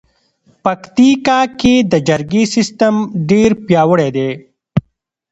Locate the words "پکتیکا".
0.63-1.39